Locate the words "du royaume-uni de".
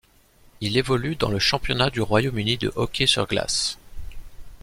1.91-2.73